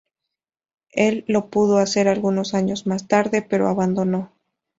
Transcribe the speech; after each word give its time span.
El 0.93 1.25
lo 1.27 1.51
pudo 1.51 1.77
hacer 1.77 2.07
algunos 2.07 2.55
años 2.55 2.87
más 2.87 3.07
tarde, 3.07 3.43
pero 3.47 3.67
abandonó. 3.67 4.33